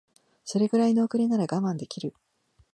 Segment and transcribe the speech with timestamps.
[0.45, 2.15] それぐらいの遅れなら我慢できる